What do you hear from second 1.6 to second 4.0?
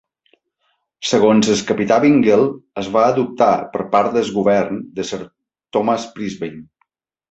capità Bingle es va adoptar per